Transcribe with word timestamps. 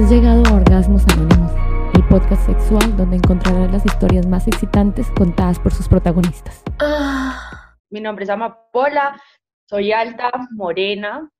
Has 0.00 0.10
llegado 0.10 0.42
a 0.46 0.54
Orgasmos 0.54 1.02
Anónimos, 1.08 1.52
el 1.94 2.02
podcast 2.08 2.46
sexual 2.46 2.96
donde 2.96 3.16
encontrarás 3.16 3.70
las 3.70 3.84
historias 3.84 4.26
más 4.26 4.48
excitantes 4.48 5.06
contadas 5.10 5.58
por 5.58 5.74
sus 5.74 5.88
protagonistas. 5.88 6.62
Ah, 6.78 7.76
mi 7.90 8.00
nombre 8.00 8.24
es 8.24 8.30
Amapola, 8.30 9.20
soy 9.68 9.92
alta, 9.92 10.30
morena, 10.52 11.30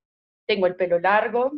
tengo 0.45 0.67
el 0.67 0.75
pelo 0.75 0.99
largo, 0.99 1.51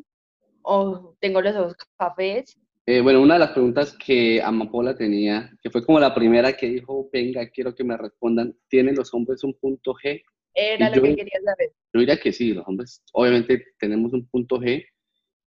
o 0.61 1.17
tengo 1.19 1.41
los 1.41 1.53
ojos 1.57 1.75
cafés. 1.97 2.57
Eh, 2.85 3.01
bueno, 3.01 3.21
una 3.21 3.33
de 3.33 3.39
las 3.41 3.51
preguntas 3.51 3.97
que 3.97 4.41
Amapola 4.41 4.95
tenía, 4.95 5.51
que 5.61 5.69
fue 5.69 5.85
como 5.85 5.99
la 5.99 6.15
primera 6.15 6.53
que 6.55 6.67
dijo, 6.67 7.09
venga, 7.11 7.49
quiero 7.49 7.75
que 7.75 7.83
me 7.83 7.97
respondan, 7.97 8.55
¿tienen 8.69 8.95
los 8.95 9.13
hombres 9.13 9.43
un 9.43 9.53
punto 9.55 9.93
G? 9.93 10.21
Era 10.53 10.87
Y 10.87 10.89
lo 10.91 10.95
yo- 10.95 11.01
que 11.01 11.15
quería 11.17 11.39
saber. 11.43 11.73
Yo 11.93 11.99
diría 11.99 12.17
que 12.17 12.31
sí, 12.31 12.53
los 12.53 12.65
hombres 12.65 13.03
obviamente 13.11 13.73
tenemos 13.77 14.13
un 14.13 14.25
punto 14.27 14.57
G. 14.61 14.85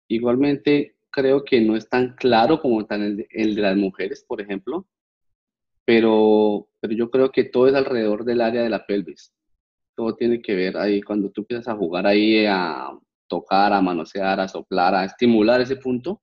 Igualmente 0.08 0.95
creo 1.16 1.46
que 1.46 1.62
no 1.62 1.78
es 1.78 1.88
tan 1.88 2.14
claro 2.16 2.60
como 2.60 2.86
tan 2.86 3.02
el 3.02 3.28
el 3.30 3.56
de 3.56 3.62
las 3.62 3.78
mujeres, 3.78 4.26
por 4.28 4.42
ejemplo, 4.42 4.86
pero, 5.86 6.68
pero 6.82 6.94
yo 6.94 7.10
creo 7.10 7.32
que 7.32 7.46
todo 7.46 7.68
es 7.68 7.74
alrededor 7.74 8.26
del 8.26 8.42
área 8.42 8.62
de 8.64 8.70
la 8.70 8.86
pelvis. 8.86 9.32
Todo 9.96 10.16
tiene 10.16 10.42
que 10.42 10.56
ver 10.56 10.76
ahí 10.78 11.02
cuando 11.02 11.32
tú 11.32 11.42
empiezas 11.42 11.70
a 11.70 11.78
jugar 11.78 12.06
ahí, 12.06 12.46
a 12.46 12.90
tocar, 13.30 13.72
a 13.72 13.82
manosear, 13.82 14.42
a 14.42 14.48
soplar, 14.48 14.94
a 14.94 15.06
estimular 15.06 15.62
ese 15.62 15.78
punto. 15.78 16.22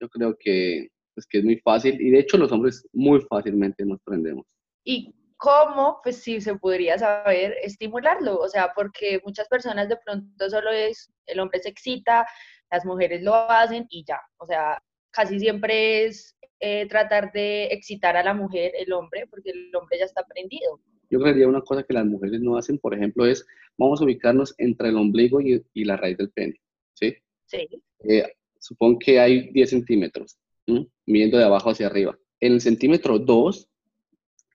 Yo 0.00 0.08
creo 0.08 0.36
que, 0.38 0.88
pues, 1.14 1.24
que 1.26 1.38
es 1.38 1.44
muy 1.44 1.58
fácil 1.60 2.00
y 2.00 2.10
de 2.10 2.18
hecho 2.18 2.36
los 2.36 2.50
hombres 2.50 2.84
muy 2.92 3.20
fácilmente 3.20 3.84
nos 3.84 4.00
prendemos. 4.02 4.44
¿Y 4.84 5.14
cómo, 5.36 6.00
pues 6.02 6.16
sí, 6.16 6.40
se 6.40 6.56
podría 6.56 6.98
saber 6.98 7.54
estimularlo? 7.62 8.38
O 8.38 8.48
sea, 8.48 8.72
porque 8.74 9.20
muchas 9.24 9.46
personas 9.46 9.88
de 9.88 9.98
pronto 10.04 10.50
solo 10.50 10.70
es, 10.70 11.12
el 11.26 11.38
hombre 11.38 11.60
se 11.60 11.68
excita, 11.68 12.26
las 12.70 12.84
mujeres 12.84 13.22
lo 13.22 13.34
hacen 13.34 13.86
y 13.90 14.04
ya. 14.04 14.20
O 14.38 14.46
sea, 14.46 14.82
casi 15.10 15.38
siempre 15.38 16.04
es 16.04 16.36
eh, 16.60 16.86
tratar 16.88 17.32
de 17.32 17.66
excitar 17.66 18.16
a 18.16 18.22
la 18.22 18.34
mujer, 18.34 18.72
el 18.76 18.92
hombre, 18.92 19.26
porque 19.28 19.50
el 19.50 19.74
hombre 19.74 19.98
ya 19.98 20.04
está 20.04 20.24
prendido. 20.24 20.80
Yo 21.10 21.20
creería 21.20 21.46
una 21.46 21.62
cosa 21.62 21.82
que 21.82 21.94
las 21.94 22.04
mujeres 22.04 22.40
no 22.40 22.56
hacen, 22.56 22.78
por 22.78 22.94
ejemplo, 22.94 23.26
es 23.26 23.46
vamos 23.78 24.00
a 24.00 24.04
ubicarnos 24.04 24.54
entre 24.58 24.88
el 24.88 24.96
ombligo 24.96 25.40
y, 25.40 25.64
y 25.72 25.84
la 25.84 25.96
raíz 25.96 26.16
del 26.18 26.30
pene, 26.30 26.60
¿sí? 26.94 27.14
Sí. 27.46 27.68
Eh, 28.08 28.32
supón 28.58 28.98
que 28.98 29.20
hay 29.20 29.50
10 29.52 29.70
centímetros, 29.70 30.38
¿m? 30.66 30.86
midiendo 31.06 31.38
de 31.38 31.44
abajo 31.44 31.70
hacia 31.70 31.86
arriba. 31.86 32.18
En 32.40 32.54
el 32.54 32.60
centímetro 32.60 33.18
2, 33.18 33.68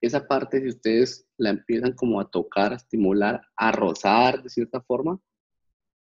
esa 0.02 0.26
parte, 0.26 0.60
si 0.60 0.68
ustedes 0.68 1.26
la 1.38 1.50
empiezan 1.50 1.92
como 1.92 2.20
a 2.20 2.28
tocar, 2.28 2.72
a 2.72 2.76
estimular, 2.76 3.42
a 3.56 3.72
rozar 3.72 4.42
de 4.42 4.50
cierta 4.50 4.80
forma, 4.82 5.20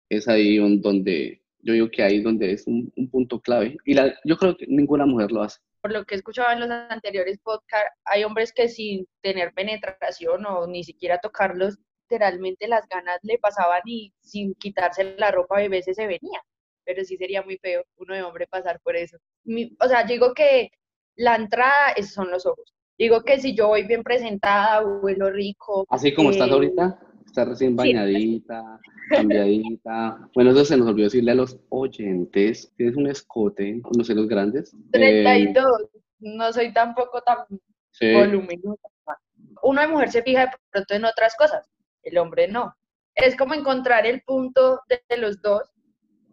es 0.09 0.27
ahí 0.27 0.57
donde, 0.79 1.41
yo 1.61 1.73
digo 1.73 1.89
que 1.91 2.03
ahí 2.03 2.17
es 2.17 2.23
donde 2.23 2.51
es 2.53 2.67
un, 2.67 2.91
un 2.95 3.09
punto 3.09 3.39
clave. 3.41 3.77
Y 3.85 3.93
la, 3.93 4.13
yo 4.23 4.37
creo 4.37 4.55
que 4.57 4.65
ninguna 4.67 5.05
mujer 5.05 5.31
lo 5.31 5.43
hace. 5.43 5.59
por 5.81 5.91
lo 5.93 6.05
que 6.05 6.15
he 6.15 6.17
escuchado 6.17 6.51
en 6.51 6.59
los 6.61 6.69
anteriores 6.69 7.39
podcasts, 7.39 7.89
hay 8.05 8.23
hombres 8.23 8.51
que 8.53 8.67
sin 8.69 9.07
tener 9.21 9.53
penetración 9.53 10.45
o 10.45 10.67
ni 10.67 10.83
siquiera 10.83 11.19
tocarlos, 11.19 11.77
literalmente 12.09 12.67
las 12.67 12.87
ganas 12.89 13.19
le 13.23 13.37
pasaban 13.39 13.81
y 13.85 14.13
sin 14.21 14.53
quitarse 14.55 15.15
la 15.17 15.31
ropa 15.31 15.59
a 15.59 15.67
veces 15.67 15.95
se 15.95 16.07
venía. 16.07 16.41
Pero 16.85 17.03
sí 17.03 17.17
sería 17.17 17.41
muy 17.43 17.57
feo 17.57 17.83
uno 17.97 18.13
de 18.15 18.23
hombre 18.23 18.47
pasar 18.47 18.79
por 18.81 18.95
eso. 18.95 19.17
Mi- 19.43 19.75
o 19.79 19.87
sea, 19.87 20.01
yo 20.03 20.13
digo 20.13 20.33
que 20.33 20.69
la 21.15 21.35
entrada 21.35 21.91
es- 21.95 22.13
son 22.13 22.31
los 22.31 22.45
ojos. 22.45 22.73
Digo 22.97 23.21
que 23.23 23.39
si 23.39 23.55
yo 23.55 23.67
voy 23.67 23.83
bien 23.83 24.03
presentada, 24.03 24.83
huelo 24.85 25.29
rico. 25.29 25.85
Así 25.89 26.13
como 26.13 26.31
estás 26.31 26.49
eh, 26.49 26.53
ahorita, 26.53 26.99
estás 27.27 27.47
recién 27.47 27.71
sí. 27.71 27.75
bañadita, 27.75 28.79
cambiadita. 29.09 30.29
Bueno, 30.33 30.51
eso 30.51 30.65
se 30.65 30.77
nos 30.77 30.87
olvidó 30.87 31.05
decirle 31.05 31.31
a 31.31 31.35
los 31.35 31.59
oyentes. 31.69 32.71
Tienes 32.75 32.95
un 32.95 33.07
escote, 33.07 33.81
no 33.95 34.03
sé, 34.03 34.15
los 34.15 34.27
grandes. 34.27 34.73
Eh, 34.93 35.23
32, 35.23 35.65
no 36.19 36.51
soy 36.53 36.73
tampoco 36.73 37.21
tan 37.21 37.37
sí. 37.91 38.13
voluminosa. 38.13 38.87
Uno 39.63 39.81
de 39.81 39.87
mujer 39.87 40.11
se 40.11 40.23
fija 40.23 40.45
de 40.47 40.51
pronto 40.71 40.93
en 40.93 41.05
otras 41.05 41.35
cosas, 41.35 41.69
el 42.03 42.17
hombre 42.17 42.47
no. 42.47 42.73
Es 43.15 43.35
como 43.35 43.53
encontrar 43.53 44.05
el 44.05 44.21
punto 44.21 44.81
de 44.89 45.01
de 45.09 45.17
los 45.17 45.41
dos 45.41 45.63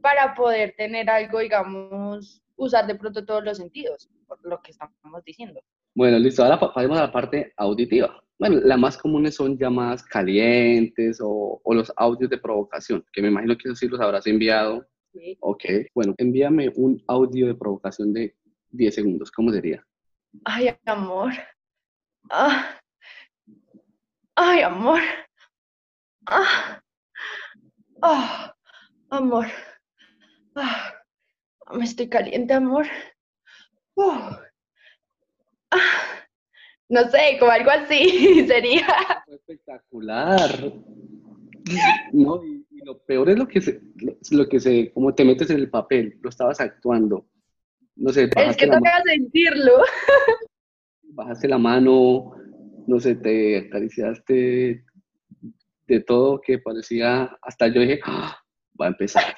para 0.03 0.35
poder 0.35 0.75
tener 0.77 1.09
algo, 1.09 1.39
digamos, 1.39 2.43
usar 2.57 2.87
de 2.87 2.95
pronto 2.95 3.25
todos 3.25 3.43
los 3.43 3.57
sentidos, 3.57 4.11
por 4.27 4.39
lo 4.45 4.61
que 4.61 4.71
estamos 4.73 5.25
diciendo. 5.25 5.61
Bueno, 5.95 6.19
listo. 6.19 6.43
Ahora 6.45 6.59
pa- 6.61 6.75
pasemos 6.75 6.99
a 6.99 7.03
la 7.03 7.13
parte 7.13 7.53
auditiva. 7.57 8.23
Bueno, 8.39 8.61
las 8.65 8.79
más 8.79 8.99
comunes 8.99 9.37
son 9.37 9.57
llamadas 9.57 10.03
calientes 10.03 11.21
o, 11.23 11.61
o 11.63 11.75
los 11.75 11.93
audios 11.97 12.31
de 12.31 12.39
provocación, 12.39 13.05
que 13.13 13.23
me 13.23 13.29
imagino 13.29 13.57
que 13.57 13.69
eso 13.69 13.77
sí 13.77 13.89
los 13.89 14.01
habrás 14.01 14.27
enviado. 14.27 14.87
¿sí? 15.13 15.37
Ok, 15.41 15.65
bueno, 15.95 16.15
envíame 16.19 16.73
un 16.75 17.03
audio 17.07 17.47
de 17.47 17.55
provocación 17.55 18.13
de 18.13 18.35
10 18.71 18.95
segundos. 18.95 19.31
¿Cómo 19.31 19.53
sería? 19.53 19.85
Ay, 20.45 20.77
amor. 20.87 21.33
Ah. 22.31 22.81
Ay, 24.35 24.63
amor. 24.63 25.01
Ah. 26.27 26.83
Ah. 28.03 28.55
Amor. 29.11 29.47
Ah. 30.57 30.95
Me 31.73 31.85
estoy 31.85 32.09
caliente, 32.09 32.53
amor. 32.53 32.87
Uh. 33.95 34.37
Ah. 35.71 36.04
No 36.89 37.09
sé, 37.11 37.37
como 37.39 37.51
algo 37.51 37.71
así 37.71 38.45
sería. 38.47 38.87
Espectacular. 39.27 40.73
No, 42.13 42.45
y, 42.45 42.67
y 42.71 42.85
lo 42.85 42.99
peor 43.05 43.31
es 43.31 43.39
lo 43.39 43.49
que 43.49 43.61
se, 43.61 43.81
lo, 44.31 44.49
que 44.49 44.61
se, 44.61 44.93
como 44.93 45.15
te 45.15 45.25
metes 45.25 45.49
en 45.51 45.57
el 45.57 45.71
papel, 45.71 46.19
lo 46.21 46.29
estabas 46.29 46.61
actuando. 46.61 47.27
No 47.97 48.13
sé, 48.13 48.29
Es 48.37 48.57
que 48.57 48.67
toca 48.67 49.03
sentirlo. 49.05 49.83
bajaste 51.05 51.49
la 51.49 51.59
mano, 51.59 52.35
no 52.87 53.01
sé, 53.01 53.15
te 53.15 53.59
acariciaste 53.59 54.85
de 55.87 56.01
todo 56.01 56.41
que 56.41 56.59
parecía, 56.59 57.37
hasta 57.43 57.69
yo 57.69 57.81
dije, 57.83 58.01
"Ah, 58.05 58.37
va 58.81 58.87
a 58.87 58.89
empezar. 58.91 59.35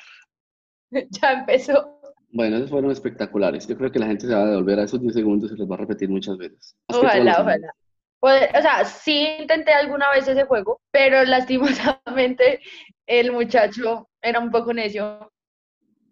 Ya 1.11 1.33
empezó. 1.41 1.96
Bueno, 2.29 2.57
esos 2.57 2.71
fueron 2.71 2.91
espectaculares. 2.91 3.67
Yo 3.67 3.77
creo 3.77 3.91
que 3.91 3.99
la 3.99 4.07
gente 4.07 4.27
se 4.27 4.35
va 4.35 4.43
a 4.43 4.51
devolver 4.51 4.81
a 4.81 4.85
esos 4.85 5.01
10 5.01 5.15
segundos 5.15 5.53
y 5.53 5.57
los 5.57 5.71
va 5.71 5.77
a 5.77 5.79
repetir 5.79 6.09
muchas 6.09 6.37
veces. 6.37 6.77
Más 6.89 6.99
Ojalá, 6.99 7.41
ojalá. 7.41 7.73
Pues, 8.21 8.49
o 8.59 8.63
sea, 8.63 8.85
sí 8.85 9.29
intenté 9.41 9.73
alguna 9.73 10.11
vez 10.11 10.27
ese 10.27 10.45
juego, 10.45 10.81
pero 10.91 11.25
lastimosamente 11.25 12.61
el 13.07 13.33
muchacho 13.33 14.09
era 14.21 14.41
un 14.41 14.51
poco 14.51 14.73
necio 14.73 15.33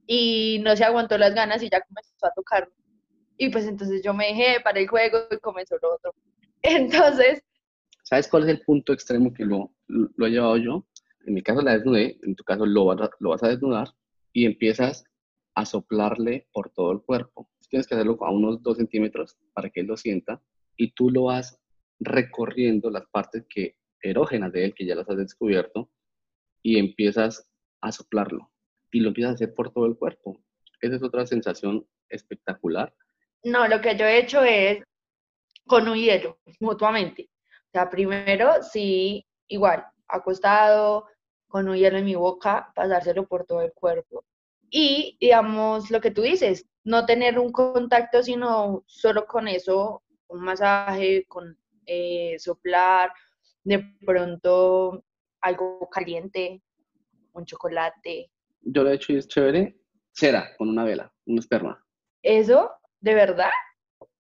y 0.07 0.61
no 0.63 0.77
se 0.77 0.85
aguantó 0.85 1.19
las 1.19 1.35
ganas 1.35 1.63
y 1.63 1.71
ya 1.71 1.81
comenzó 1.81 2.27
a 2.27 2.33
tocar. 2.35 2.69
Y 3.37 3.49
pues 3.51 3.67
entonces 3.67 4.03
yo 4.05 4.15
me 4.15 4.29
dejé 4.29 4.61
para 4.61 4.79
el 4.79 4.87
juego 4.87 5.19
y 5.31 5.39
comenzó 5.39 5.77
lo 5.83 5.95
otro. 5.95 6.15
Entonces, 6.63 7.43
¿Sabes 8.05 8.29
cuál 8.29 8.45
es 8.45 8.51
el 8.51 8.61
punto 8.61 8.93
extremo 8.93 9.33
que 9.33 9.45
lo, 9.45 9.73
lo 9.89 10.27
he 10.27 10.31
llevado 10.31 10.57
yo? 10.57 10.87
En 11.27 11.35
mi 11.35 11.43
caso 11.43 11.63
la 11.63 11.73
desnudé, 11.73 12.19
en 12.23 12.37
tu 12.37 12.45
caso 12.45 12.65
lo 12.65 12.95
lo 12.95 13.31
vas 13.31 13.43
a 13.43 13.49
desnudar 13.49 13.89
y 14.33 14.47
empiezas 14.47 15.05
a 15.54 15.65
soplarle 15.65 16.48
por 16.53 16.70
todo 16.70 16.92
el 16.92 17.03
cuerpo. 17.03 17.48
Tienes 17.69 17.87
que 17.87 17.94
hacerlo 17.94 18.19
a 18.20 18.31
unos 18.31 18.62
2 18.62 18.76
centímetros 18.76 19.37
para 19.53 19.70
que 19.70 19.81
él 19.81 19.87
lo 19.87 19.97
sienta 19.97 20.42
y 20.76 20.92
tú 20.92 21.10
lo 21.10 21.25
vas 21.25 21.60
recorriendo 21.98 22.91
las 22.91 23.06
partes 23.06 23.47
que 23.48 23.76
erógenas 24.00 24.53
de 24.53 24.65
él, 24.65 24.75
que 24.75 24.84
ya 24.84 24.94
las 24.94 25.09
has 25.09 25.16
descubierto, 25.16 25.91
y 26.62 26.78
empiezas 26.78 27.48
a 27.81 27.92
soplarlo 27.92 28.50
y 28.91 29.00
lo 29.00 29.09
empiezas 29.09 29.32
a 29.32 29.34
hacer 29.34 29.54
por 29.54 29.72
todo 29.72 29.87
el 29.87 29.97
cuerpo. 29.97 30.38
Esa 30.81 30.97
es 30.97 31.03
otra 31.03 31.26
sensación 31.26 31.86
espectacular. 32.09 32.94
no, 33.44 33.66
lo 33.66 33.81
que 33.81 33.97
yo 33.97 34.06
he 34.06 34.19
hecho 34.19 34.42
es 34.42 34.82
con 35.66 35.88
un 35.88 35.97
hielo, 35.97 36.38
mutuamente. 36.60 37.31
O 37.66 37.71
sea, 37.72 37.91
primero, 37.91 38.62
sí, 38.62 39.26
igual, 39.48 39.84
acostado, 40.06 41.06
con 41.48 41.69
un 41.69 41.76
hielo 41.76 41.98
en 41.98 42.04
mi 42.04 42.15
boca, 42.15 42.72
pasárselo 42.74 43.27
por 43.27 43.45
todo 43.45 43.62
el 43.62 43.72
cuerpo. 43.72 44.24
Y, 44.76 45.16
digamos, 45.21 45.88
lo 45.92 46.00
que 46.00 46.10
tú 46.10 46.22
dices, 46.22 46.66
no 46.82 47.06
tener 47.06 47.38
un 47.38 47.53
contacto, 47.53 48.24
sino 48.24 48.82
solo 48.88 49.24
con 49.24 49.47
eso, 49.47 50.03
un 50.26 50.41
masaje, 50.41 51.24
con 51.28 51.56
eh, 51.86 52.34
soplar, 52.41 53.12
de 53.62 53.84
pronto 54.04 55.04
algo 55.42 55.88
caliente, 55.92 56.60
un 57.34 57.44
chocolate. 57.44 58.32
Yo 58.62 58.82
lo 58.82 58.91
he 58.91 58.94
hecho 58.94 59.12
y 59.12 59.18
es 59.18 59.28
chévere. 59.28 59.78
Cera 60.12 60.50
con 60.59 60.68
una 60.68 60.82
vela, 60.82 61.12
un 61.26 61.38
esperma. 61.38 61.80
Eso, 62.21 62.68
de 62.98 63.15
verdad, 63.15 63.50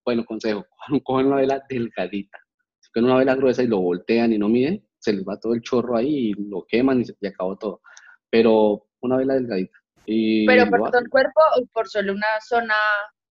Bueno, 0.04 0.24
consejo, 0.24 0.64
cogen 1.04 1.26
una 1.26 1.36
vela 1.38 1.64
delgadita. 1.68 2.38
Si 2.78 2.92
cogen 2.92 3.06
una 3.06 3.18
vela 3.18 3.34
gruesa 3.34 3.64
y 3.64 3.66
lo 3.66 3.80
voltean 3.80 4.32
y 4.32 4.38
no 4.38 4.48
miden, 4.48 4.86
se 5.00 5.14
les 5.14 5.24
va 5.24 5.40
todo 5.40 5.54
el 5.54 5.62
chorro 5.62 5.96
ahí 5.96 6.30
y 6.30 6.34
lo 6.34 6.64
queman 6.68 7.00
y 7.00 7.06
se 7.06 7.16
y 7.20 7.26
acabó 7.26 7.58
todo. 7.58 7.80
Pero 8.30 8.86
una 9.00 9.16
vela 9.16 9.34
delgadita. 9.34 9.83
Y 10.06 10.46
pero 10.46 10.68
por 10.68 10.90
todo 10.90 11.00
el 11.00 11.08
cuerpo 11.08 11.40
o 11.56 11.66
por 11.66 11.88
solo 11.88 12.12
una 12.12 12.40
zona 12.46 12.74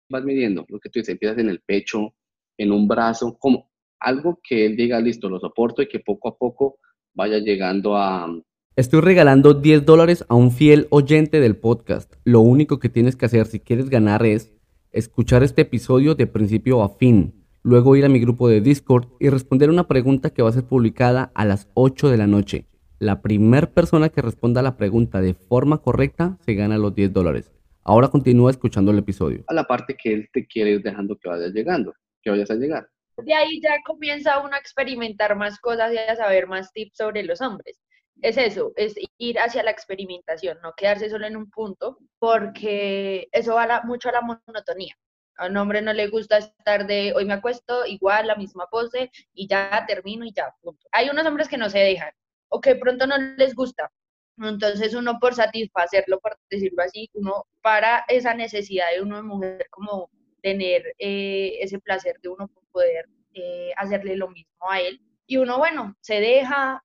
vas 0.09 0.23
midiendo 0.23 0.65
lo 0.69 0.79
que 0.79 0.89
tú 0.89 0.99
dices, 0.99 1.13
empiezas 1.13 1.37
en 1.39 1.49
el 1.49 1.61
pecho, 1.61 2.13
en 2.57 2.71
un 2.71 2.87
brazo, 2.87 3.37
como 3.37 3.69
algo 3.99 4.39
que 4.43 4.65
él 4.65 4.75
diga, 4.75 4.99
listo, 4.99 5.29
lo 5.29 5.39
soporto 5.39 5.81
y 5.81 5.87
que 5.87 5.99
poco 5.99 6.29
a 6.29 6.37
poco 6.37 6.79
vaya 7.13 7.37
llegando 7.39 7.95
a, 7.95 8.27
Estoy 8.75 9.01
regalando 9.01 9.53
10 9.53 9.85
dólares 9.85 10.25
a 10.29 10.33
un 10.33 10.49
fiel 10.49 10.87
oyente 10.89 11.39
del 11.39 11.55
podcast. 11.55 12.11
Lo 12.23 12.39
único 12.39 12.79
que 12.79 12.89
tienes 12.89 13.15
que 13.15 13.27
hacer 13.27 13.45
si 13.45 13.59
quieres 13.59 13.87
ganar 13.87 14.25
es 14.25 14.51
escuchar 14.91 15.43
este 15.43 15.61
episodio 15.61 16.15
de 16.15 16.25
principio 16.25 16.81
a 16.81 16.89
fin, 16.89 17.45
luego 17.61 17.95
ir 17.95 18.03
a 18.03 18.09
mi 18.09 18.19
grupo 18.19 18.49
de 18.49 18.61
Discord 18.61 19.09
y 19.19 19.29
responder 19.29 19.69
una 19.69 19.87
pregunta 19.87 20.31
que 20.31 20.41
va 20.41 20.49
a 20.49 20.53
ser 20.53 20.63
publicada 20.63 21.31
a 21.35 21.45
las 21.45 21.67
8 21.75 22.09
de 22.09 22.17
la 22.17 22.25
noche. 22.25 22.65
La 22.99 23.21
primera 23.21 23.67
persona 23.67 24.09
que 24.09 24.21
responda 24.21 24.61
la 24.61 24.77
pregunta 24.77 25.21
de 25.21 25.33
forma 25.33 25.79
correcta 25.79 26.37
se 26.45 26.53
gana 26.53 26.77
los 26.77 26.95
10 26.95 27.11
dólares. 27.13 27.51
Ahora 27.83 28.07
continúa 28.07 28.51
escuchando 28.51 28.91
el 28.91 28.99
episodio. 28.99 29.43
A 29.47 29.53
la 29.53 29.65
parte 29.65 29.95
que 29.95 30.13
él 30.13 30.29
te 30.31 30.45
quiere 30.45 30.71
ir 30.71 30.81
dejando 30.81 31.17
que 31.17 31.29
vayas 31.29 31.51
llegando, 31.51 31.93
que 32.21 32.29
vayas 32.29 32.49
a 32.51 32.55
llegar. 32.55 32.87
De 33.17 33.33
ahí 33.33 33.59
ya 33.61 33.75
comienza 33.85 34.39
uno 34.39 34.55
a 34.55 34.57
experimentar 34.57 35.35
más 35.35 35.59
cosas 35.59 35.93
y 35.93 35.97
a 35.97 36.15
saber 36.15 36.47
más 36.47 36.71
tips 36.71 36.97
sobre 36.97 37.23
los 37.23 37.41
hombres 37.41 37.77
es 38.23 38.37
eso, 38.37 38.71
es 38.75 38.95
ir 39.17 39.37
hacia 39.37 39.63
la 39.63 39.71
experimentación, 39.71 40.57
no 40.61 40.73
quedarse 40.73 41.09
solo 41.09 41.27
en 41.27 41.35
un 41.35 41.49
punto, 41.49 41.97
porque 42.19 43.27
eso 43.31 43.55
va 43.55 43.81
mucho 43.83 44.09
a 44.09 44.13
la 44.13 44.21
monotonía. 44.21 44.95
A 45.37 45.47
un 45.47 45.57
hombre 45.57 45.81
no 45.81 45.93
le 45.93 46.07
gusta 46.07 46.37
estar 46.37 46.87
de 46.87 47.13
hoy 47.15 47.25
me 47.25 47.33
acuesto, 47.33 47.85
igual, 47.85 48.27
la 48.27 48.35
misma 48.35 48.67
pose, 48.69 49.11
y 49.33 49.47
ya 49.47 49.83
termino 49.87 50.25
y 50.25 50.33
ya, 50.33 50.55
punto. 50.61 50.87
Hay 50.91 51.09
unos 51.09 51.25
hombres 51.25 51.49
que 51.49 51.57
no 51.57 51.69
se 51.69 51.79
dejan, 51.79 52.11
o 52.53 52.61
que 52.61 52.75
pronto 52.75 53.07
no 53.07 53.17
les 53.37 53.55
gusta. 53.55 53.91
Entonces 54.37 54.93
uno 54.93 55.19
por 55.19 55.33
satisfacerlo, 55.33 56.19
por 56.19 56.37
decirlo 56.49 56.83
así, 56.83 57.09
uno 57.13 57.45
para 57.61 58.05
esa 58.07 58.33
necesidad 58.33 58.85
de 58.93 59.01
uno 59.01 59.17
de 59.17 59.23
mujer 59.23 59.67
como 59.69 60.09
tener 60.41 60.93
eh, 60.99 61.57
ese 61.61 61.79
placer 61.79 62.15
de 62.21 62.29
uno 62.29 62.49
poder 62.71 63.07
eh, 63.33 63.71
hacerle 63.77 64.15
lo 64.17 64.29
mismo 64.29 64.69
a 64.69 64.81
él. 64.81 65.01
Y 65.25 65.37
uno, 65.37 65.57
bueno, 65.57 65.95
se 66.01 66.19
deja, 66.19 66.83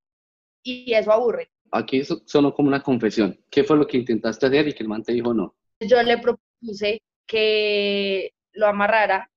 y 0.63 0.93
eso 0.95 1.13
aburre. 1.13 1.51
Aquí 1.73 2.03
sonó 2.05 2.55
como 2.55 2.69
una 2.69 2.83
confesión. 2.83 3.39
¿Qué 3.51 3.65
fue 3.65 3.77
lo 3.77 3.87
que 3.87 3.99
intentaste 3.99 4.47
hacer 4.47 4.69
y 4.69 4.73
que 4.73 4.83
el 4.83 4.89
man 4.89 5.03
te 5.03 5.13
dijo 5.13 5.35
no? 5.35 5.55
Yo 5.81 6.03
le 6.03 6.19
propuse 6.19 7.03
que 7.27 8.33
lo 8.53 8.67
amarrara 8.67 9.31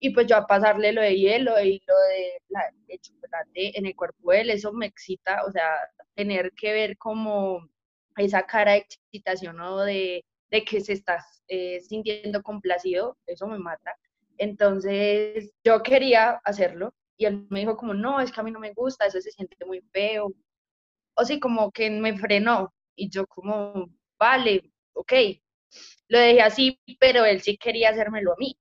y 0.00 0.10
pues 0.10 0.26
yo 0.26 0.36
a 0.36 0.46
pasarle 0.46 0.92
lo 0.92 1.02
de 1.02 1.16
hielo 1.16 1.60
y 1.62 1.82
lo 1.86 1.94
de, 2.08 2.42
la, 2.48 2.62
chocolate 3.00 3.78
en 3.78 3.86
el 3.86 3.94
cuerpo 3.94 4.32
de 4.32 4.40
él, 4.40 4.50
eso 4.50 4.72
me 4.72 4.86
excita, 4.86 5.44
o 5.46 5.52
sea, 5.52 5.68
tener 6.14 6.52
que 6.52 6.72
ver 6.72 6.98
como 6.98 7.68
esa 8.16 8.44
cara 8.46 8.72
de 8.72 8.78
excitación 8.78 9.60
o 9.60 9.80
de, 9.80 10.24
de 10.50 10.64
que 10.64 10.80
se 10.80 10.94
está 10.94 11.24
eh, 11.48 11.80
sintiendo 11.80 12.42
complacido, 12.42 13.18
eso 13.26 13.46
me 13.46 13.58
mata. 13.58 13.94
Entonces 14.38 15.52
yo 15.64 15.82
quería 15.82 16.40
hacerlo 16.44 16.94
y 17.16 17.26
él 17.26 17.46
me 17.50 17.60
dijo 17.60 17.76
como, 17.76 17.94
no, 17.94 18.20
es 18.20 18.32
que 18.32 18.40
a 18.40 18.44
mí 18.44 18.50
no 18.50 18.60
me 18.60 18.72
gusta, 18.72 19.06
eso 19.06 19.20
se 19.20 19.30
siente 19.30 19.64
muy 19.66 19.82
feo, 19.92 20.32
o 21.14 21.24
sí, 21.24 21.38
como 21.40 21.70
que 21.72 21.90
me 21.90 22.16
frenó 22.18 22.72
y 22.96 23.10
yo 23.10 23.26
como, 23.26 23.90
vale, 24.18 24.72
ok, 24.94 25.12
lo 26.08 26.18
dejé 26.18 26.42
así, 26.42 26.80
pero 26.98 27.24
él 27.24 27.40
sí 27.42 27.56
quería 27.58 27.90
hacérmelo 27.90 28.32
a 28.32 28.36
mí. 28.38 28.56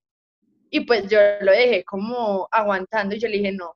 Y 0.70 0.82
pues 0.82 1.10
yo 1.10 1.20
lo 1.42 1.52
dejé 1.52 1.84
como 1.84 2.48
aguantando 2.52 3.16
y 3.16 3.20
yo 3.20 3.28
le 3.28 3.38
dije, 3.38 3.52
no, 3.52 3.74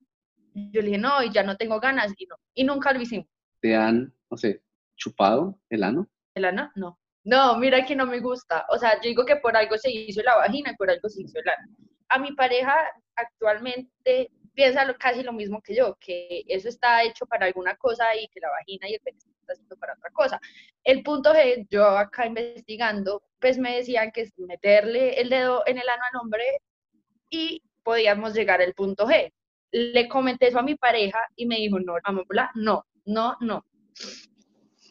yo 0.54 0.82
le 0.82 0.88
dije, 0.88 0.98
no, 0.98 1.24
y 1.24 1.32
ya 1.32 1.44
no 1.44 1.58
tengo 1.58 1.80
ganas 1.80 2.14
y 2.18 2.26
no, 2.26 2.36
y 2.54 2.64
nunca 2.64 2.94
lo 2.94 3.02
hicimos. 3.02 3.28
¿Te 3.60 3.76
han, 3.76 4.14
no 4.30 4.38
sé, 4.38 4.62
chupado 4.96 5.60
el 5.70 5.84
ano? 5.84 6.08
¿El 6.36 6.46
ano? 6.46 6.72
No. 6.76 7.00
No, 7.24 7.58
mira 7.58 7.86
que 7.86 7.96
no 7.96 8.06
me 8.06 8.20
gusta. 8.20 8.66
O 8.70 8.78
sea, 8.78 8.96
yo 8.96 9.08
digo 9.08 9.26
que 9.26 9.38
por 9.38 9.56
algo 9.56 9.78
se 9.78 9.90
hizo 9.90 10.22
la 10.24 10.36
vagina 10.36 10.72
y 10.72 10.76
por 10.76 10.90
algo 10.90 11.08
se 11.08 11.22
hizo 11.22 11.40
el 11.40 11.48
ano. 11.48 11.74
A 12.10 12.20
mi 12.20 12.34
pareja 12.34 12.76
actualmente 13.16 14.30
piensa 14.54 14.94
casi 14.96 15.24
lo 15.24 15.34
mismo 15.34 15.62
que 15.62 15.76
yo, 15.76 15.98
que 16.00 16.44
eso 16.48 16.70
está 16.70 17.02
hecho 17.04 17.26
para 17.26 17.46
alguna 17.46 17.76
cosa 17.76 18.04
y 18.16 18.28
que 18.28 18.40
la 18.40 18.50
vagina 18.50 18.90
y 18.90 18.96
el 18.96 19.00
pene 19.00 19.18
está 19.18 19.54
hecho 19.54 19.78
para 19.78 19.94
otra 19.94 20.10
cosa. 20.12 20.40
El 20.84 21.02
punto 21.02 21.34
G, 21.34 21.66
yo 21.70 21.86
acá 21.86 22.26
investigando, 22.26 23.24
pues 23.40 23.58
me 23.58 23.78
decían 23.78 24.12
que 24.12 24.22
es 24.22 24.34
meterle 24.38 25.20
el 25.20 25.30
dedo 25.30 25.64
en 25.66 25.78
el 25.78 25.88
ano 25.88 26.04
al 26.12 26.20
hombre 26.22 26.44
y 27.34 27.64
podíamos 27.84 28.34
llegar 28.34 28.62
al 28.62 28.74
punto 28.74 29.08
G. 29.08 29.34
Le 29.72 30.08
comenté 30.08 30.48
eso 30.48 30.60
a 30.60 30.64
mi 30.64 30.76
pareja 30.76 31.20
y 31.36 31.48
me 31.48 31.56
dijo, 31.58 31.80
no, 31.80 31.96
amola, 32.04 32.52
no, 32.54 32.86
no, 33.06 33.36
no. 33.42 33.66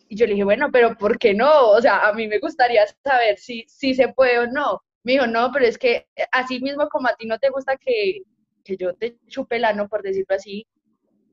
Y 0.09 0.17
yo 0.17 0.27
le 0.27 0.33
dije, 0.33 0.45
bueno, 0.45 0.71
pero 0.73 0.97
¿por 0.97 1.19
qué 1.19 1.35
no? 1.35 1.71
O 1.71 1.81
sea, 1.81 2.09
a 2.09 2.13
mí 2.13 2.27
me 2.27 2.41
gustaría 2.41 2.85
saber 3.05 3.39
si, 3.39 3.65
si 3.69 3.95
se 3.95 4.09
puede 4.09 4.41
o 4.41 4.47
no. 4.49 4.83
Me 5.05 5.13
dijo, 5.13 5.27
no, 5.27 5.51
pero 5.53 5.67
es 5.67 5.79
que 5.79 6.07
así 6.33 6.61
mismo 6.61 6.89
como 6.89 7.09
a 7.09 7.15
ti 7.15 7.27
no 7.27 7.39
te 7.39 7.51
gusta 7.51 7.77
que, 7.77 8.23
que 8.65 8.77
yo 8.77 8.95
te 8.95 9.17
chupe 9.29 9.57
el 9.57 9.65
ano, 9.65 9.89
por 9.89 10.03
decirlo 10.03 10.35
así, 10.35 10.67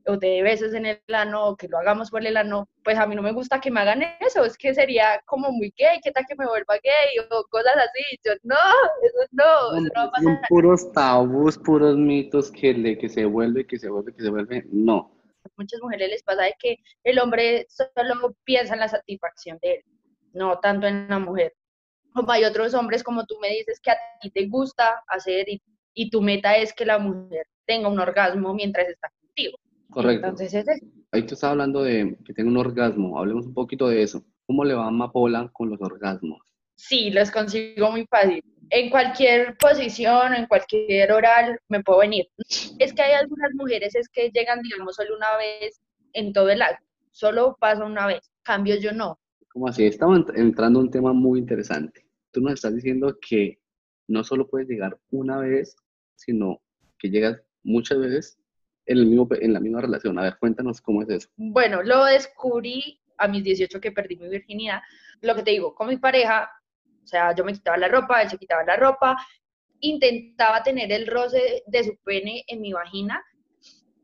o 0.06 0.18
te 0.18 0.42
beses 0.42 0.74
en 0.74 0.86
el 0.86 1.00
ano, 1.12 1.48
o 1.48 1.56
que 1.56 1.68
lo 1.68 1.78
hagamos 1.78 2.10
por 2.10 2.24
el 2.24 2.36
ano, 2.36 2.68
pues 2.84 2.98
a 2.98 3.06
mí 3.06 3.14
no 3.14 3.22
me 3.22 3.32
gusta 3.32 3.60
que 3.60 3.70
me 3.70 3.80
hagan 3.80 4.02
eso, 4.20 4.44
es 4.44 4.56
que 4.56 4.74
sería 4.74 5.20
como 5.26 5.50
muy 5.50 5.72
gay, 5.76 6.00
¿qué 6.02 6.10
tal 6.10 6.24
que 6.28 6.34
me 6.36 6.46
vuelva 6.46 6.74
gay? 6.82 7.26
O 7.30 7.44
cosas 7.50 7.74
así, 7.76 8.18
yo, 8.24 8.32
no, 8.42 8.56
eso 9.02 9.28
no, 9.32 9.76
eso 9.76 9.88
no 9.94 10.02
va 10.02 10.02
a 10.04 10.10
pasar. 10.10 10.22
Son 10.24 10.38
puros 10.48 10.92
tabús, 10.92 11.58
puros 11.58 11.96
mitos 11.96 12.50
que, 12.50 12.72
le, 12.74 12.98
que 12.98 13.08
se 13.08 13.24
vuelve, 13.24 13.66
que 13.66 13.78
se 13.78 13.88
vuelve, 13.88 14.14
que 14.14 14.22
se 14.22 14.30
vuelve, 14.30 14.64
no. 14.70 15.12
Muchas 15.56 15.80
mujeres 15.82 16.10
les 16.10 16.22
pasa 16.22 16.42
de 16.42 16.54
que 16.58 16.76
el 17.04 17.18
hombre 17.18 17.66
solo 17.68 18.34
piensa 18.44 18.74
en 18.74 18.80
la 18.80 18.88
satisfacción 18.88 19.58
de 19.62 19.74
él, 19.74 19.84
no 20.32 20.58
tanto 20.60 20.86
en 20.86 21.08
la 21.08 21.18
mujer. 21.18 21.54
Como 22.12 22.32
hay 22.32 22.44
otros 22.44 22.74
hombres, 22.74 23.02
como 23.02 23.24
tú 23.24 23.36
me 23.40 23.50
dices, 23.50 23.78
que 23.80 23.92
a 23.92 23.96
ti 24.20 24.30
te 24.30 24.46
gusta 24.48 25.02
hacer 25.06 25.48
y 25.48 25.62
y 25.94 26.10
tu 26.10 26.22
meta 26.22 26.56
es 26.56 26.72
que 26.72 26.84
la 26.84 26.98
mujer 26.98 27.46
tenga 27.66 27.88
un 27.88 27.98
orgasmo 27.98 28.54
mientras 28.54 28.88
está 28.88 29.10
contigo. 29.20 29.58
Correcto. 29.90 30.26
Entonces 30.26 30.54
es 30.54 30.68
eso. 30.68 30.86
Ahí 31.12 31.22
tú 31.22 31.34
estás 31.34 31.50
hablando 31.50 31.82
de 31.82 32.16
que 32.24 32.32
tenga 32.32 32.50
un 32.50 32.56
orgasmo. 32.56 33.18
Hablemos 33.18 33.46
un 33.46 33.54
poquito 33.54 33.88
de 33.88 34.02
eso. 34.02 34.24
¿Cómo 34.46 34.64
le 34.64 34.74
va 34.74 34.84
a 34.84 34.88
Amapola 34.88 35.50
con 35.52 35.70
los 35.70 35.80
orgasmos? 35.80 36.40
Sí, 36.76 37.10
los 37.10 37.30
consigo 37.30 37.90
muy 37.90 38.06
fácil. 38.06 38.42
En 38.70 38.88
cualquier 38.88 39.56
posición, 39.58 40.34
en 40.34 40.46
cualquier 40.46 41.10
oral, 41.12 41.58
me 41.68 41.82
puedo 41.82 42.00
venir. 42.00 42.26
Es 42.78 42.92
que 42.94 43.02
hay 43.02 43.12
algunas 43.12 43.52
mujeres 43.54 43.94
es 43.94 44.08
que 44.08 44.30
llegan, 44.30 44.60
digamos, 44.62 44.96
solo 44.96 45.16
una 45.16 45.36
vez 45.36 45.80
en 46.12 46.32
todo 46.32 46.48
el 46.50 46.62
acto. 46.62 46.84
Solo 47.10 47.56
pasa 47.60 47.84
una 47.84 48.06
vez. 48.06 48.30
Cambio 48.42 48.76
yo 48.76 48.92
no. 48.92 49.18
¿Cómo 49.52 49.68
así? 49.68 49.84
Estamos 49.84 50.24
entrando 50.34 50.78
a 50.78 50.82
un 50.82 50.90
tema 50.90 51.12
muy 51.12 51.40
interesante. 51.40 52.06
Tú 52.30 52.40
nos 52.40 52.54
estás 52.54 52.74
diciendo 52.74 53.18
que 53.20 53.58
no 54.06 54.22
solo 54.22 54.48
puedes 54.48 54.68
llegar 54.68 54.98
una 55.10 55.38
vez, 55.38 55.76
sino 56.14 56.62
que 56.98 57.10
llegas 57.10 57.42
muchas 57.62 57.98
veces 57.98 58.39
en, 58.86 59.52
la 59.52 59.60
misma 59.60 59.80
relación. 59.80 60.18
A 60.18 60.22
ver, 60.22 60.38
cuéntanos 60.38 60.80
cómo 60.80 61.02
es 61.02 61.08
eso. 61.10 61.28
Bueno, 61.36 61.82
lo 61.82 62.04
descubrí 62.04 63.00
a 63.18 63.28
mis 63.28 63.44
18 63.44 63.80
que 63.80 63.92
perdí 63.92 64.16
mi 64.16 64.28
virginidad. 64.28 64.80
Lo 65.20 65.34
que 65.34 65.42
te 65.42 65.50
digo, 65.52 65.74
con 65.74 65.88
mi 65.88 65.98
pareja, 65.98 66.50
o 67.02 67.06
sea, 67.06 67.34
yo 67.34 67.44
me 67.44 67.52
quitaba 67.52 67.76
la 67.76 67.88
ropa, 67.88 68.22
él 68.22 68.30
se 68.30 68.38
quitaba 68.38 68.64
la 68.64 68.76
ropa, 68.76 69.16
intentaba 69.80 70.62
tener 70.62 70.92
el 70.92 71.06
roce 71.06 71.62
de 71.66 71.84
su 71.84 71.96
pene 72.04 72.44
en 72.46 72.60
mi 72.60 72.72
vagina 72.72 73.22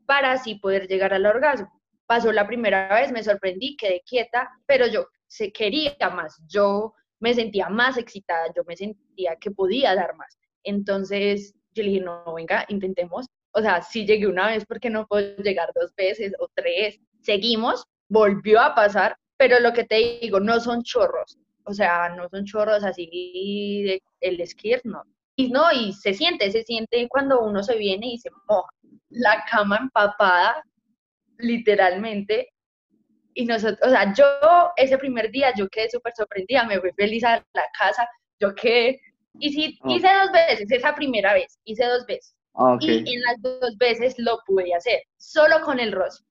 para 0.05 0.31
así 0.31 0.55
poder 0.55 0.87
llegar 0.87 1.13
al 1.13 1.25
orgasmo. 1.25 1.71
Pasó 2.05 2.31
la 2.31 2.47
primera 2.47 2.93
vez, 2.93 3.11
me 3.11 3.23
sorprendí, 3.23 3.75
quedé 3.75 4.01
quieta, 4.05 4.49
pero 4.65 4.87
yo 4.87 5.07
se 5.27 5.51
quería 5.51 6.09
más, 6.13 6.41
yo 6.47 6.93
me 7.19 7.33
sentía 7.33 7.69
más 7.69 7.97
excitada, 7.97 8.47
yo 8.55 8.63
me 8.65 8.77
sentía 8.77 9.35
que 9.35 9.51
podía 9.51 9.93
dar 9.95 10.15
más. 10.15 10.37
Entonces 10.63 11.53
yo 11.73 11.83
le 11.83 11.89
dije, 11.89 12.01
no, 12.01 12.33
venga, 12.33 12.65
intentemos. 12.69 13.27
O 13.51 13.61
sea, 13.61 13.81
si 13.81 14.05
llegué 14.05 14.27
una 14.27 14.47
vez, 14.47 14.65
porque 14.65 14.89
no 14.89 15.07
puedo 15.07 15.37
llegar 15.37 15.69
dos 15.73 15.93
veces 15.95 16.33
o 16.39 16.47
tres? 16.53 16.99
Seguimos, 17.21 17.85
volvió 18.09 18.61
a 18.61 18.75
pasar, 18.75 19.17
pero 19.37 19.59
lo 19.59 19.73
que 19.73 19.83
te 19.83 20.19
digo, 20.21 20.39
no 20.39 20.59
son 20.59 20.83
chorros. 20.83 21.37
O 21.63 21.73
sea, 21.73 22.09
no 22.09 22.29
son 22.29 22.45
chorros 22.45 22.83
así 22.83 23.83
de 23.83 24.01
el 24.21 24.39
esquir, 24.39 24.81
no. 24.83 25.03
Y 25.35 25.49
no, 25.49 25.71
y 25.71 25.93
se 25.93 26.13
siente, 26.13 26.51
se 26.51 26.63
siente 26.63 27.07
cuando 27.09 27.41
uno 27.41 27.61
se 27.63 27.77
viene 27.77 28.07
y 28.07 28.17
se 28.17 28.29
moja. 28.47 28.69
La 29.09 29.45
cama 29.49 29.77
empapada, 29.77 30.63
literalmente, 31.37 32.49
y 33.37 33.45
nosotros, 33.45 33.79
o 33.83 33.89
sea, 33.91 34.13
yo 34.13 34.25
ese 34.77 34.97
primer 34.97 35.29
día 35.29 35.53
yo 35.55 35.69
quedé 35.69 35.89
súper 35.91 36.11
sorprendida, 36.15 36.63
me 36.63 36.79
fui 36.79 36.91
feliz 36.93 37.23
a 37.23 37.35
la 37.53 37.65
casa, 37.77 38.09
yo 38.39 38.55
quedé, 38.55 38.99
y 39.39 39.51
sí, 39.51 39.79
ah. 39.83 39.87
hice 39.91 40.07
dos 40.07 40.31
veces, 40.31 40.71
esa 40.71 40.95
primera 40.95 41.33
vez, 41.33 41.59
hice 41.63 41.85
dos 41.85 42.05
veces. 42.07 42.33
Y 42.79 43.15
en 43.15 43.21
las 43.21 43.41
dos 43.41 43.77
veces 43.77 44.15
lo 44.17 44.39
pude 44.45 44.73
hacer, 44.73 45.01
solo 45.17 45.61
con 45.63 45.79
el 45.79 45.91
rostro. 45.91 46.25